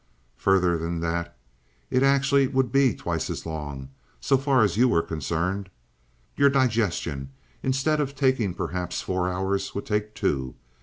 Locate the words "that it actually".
1.01-2.47